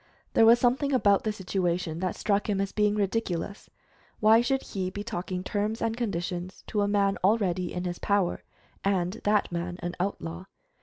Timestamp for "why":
4.19-4.41